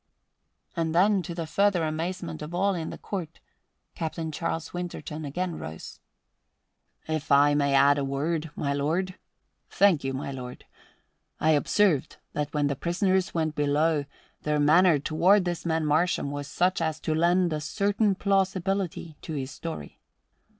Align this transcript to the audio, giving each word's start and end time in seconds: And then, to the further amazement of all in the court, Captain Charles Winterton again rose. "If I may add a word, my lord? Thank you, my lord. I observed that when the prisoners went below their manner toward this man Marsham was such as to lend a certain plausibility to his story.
And 0.75 0.95
then, 0.95 1.21
to 1.21 1.35
the 1.35 1.45
further 1.45 1.83
amazement 1.83 2.41
of 2.41 2.55
all 2.55 2.73
in 2.73 2.89
the 2.89 2.97
court, 2.97 3.39
Captain 3.93 4.31
Charles 4.31 4.73
Winterton 4.73 5.25
again 5.25 5.59
rose. 5.59 5.99
"If 7.07 7.31
I 7.31 7.53
may 7.53 7.75
add 7.75 7.99
a 7.99 8.03
word, 8.03 8.49
my 8.55 8.73
lord? 8.73 9.13
Thank 9.69 10.03
you, 10.03 10.11
my 10.13 10.31
lord. 10.31 10.65
I 11.39 11.51
observed 11.51 12.17
that 12.33 12.51
when 12.51 12.65
the 12.65 12.75
prisoners 12.75 13.35
went 13.35 13.53
below 13.53 14.05
their 14.41 14.59
manner 14.59 14.97
toward 14.97 15.45
this 15.45 15.67
man 15.67 15.85
Marsham 15.85 16.31
was 16.31 16.47
such 16.47 16.81
as 16.81 16.99
to 17.01 17.13
lend 17.13 17.53
a 17.53 17.61
certain 17.61 18.15
plausibility 18.15 19.17
to 19.21 19.33
his 19.33 19.51
story. 19.51 19.99